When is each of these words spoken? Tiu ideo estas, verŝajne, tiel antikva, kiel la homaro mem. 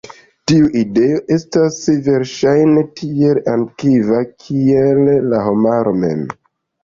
Tiu 0.51 0.69
ideo 0.79 1.19
estas, 1.35 1.75
verŝajne, 2.07 2.85
tiel 3.01 3.39
antikva, 3.55 4.21
kiel 4.45 5.11
la 5.35 5.43
homaro 5.49 5.93
mem. 6.05 6.25